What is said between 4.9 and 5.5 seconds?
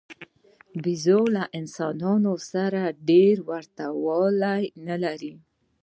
لري.